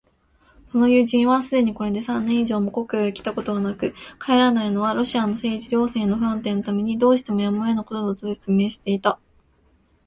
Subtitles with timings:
[0.71, 9.19] その友人はすでにこれで三年以上も故郷へきたことはなく、帰らないのはロシアの政治情勢の不安定のためにどうしてもやむをえぬことだ、と説明していた。